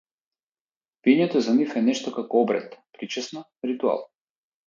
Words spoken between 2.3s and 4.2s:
обред, причесна, ритуал.